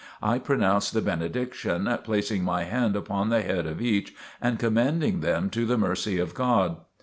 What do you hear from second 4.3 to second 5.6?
and commending them